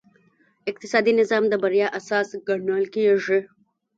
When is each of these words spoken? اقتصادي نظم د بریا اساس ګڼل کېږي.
اقتصادي 0.71 1.11
نظم 1.19 1.43
د 1.49 1.53
بریا 1.63 1.87
اساس 1.99 2.27
ګڼل 2.47 2.83
کېږي. 2.95 3.39